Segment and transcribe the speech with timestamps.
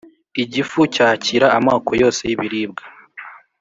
[0.43, 2.83] Igifu cyakira amoko yose y’ibiribwa,